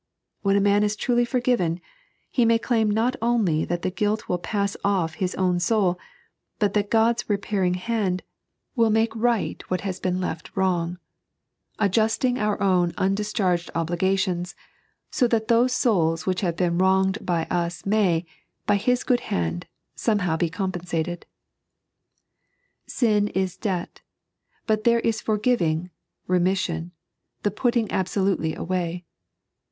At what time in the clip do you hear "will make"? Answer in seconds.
8.75-9.15